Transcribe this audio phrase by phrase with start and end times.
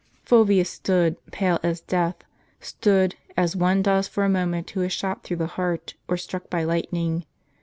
[0.25, 2.15] "Fulvius stood, pale as death:
[2.59, 6.17] stood, as one does for a mo ment who is shot through the heart, or
[6.17, 7.23] struck by lightning.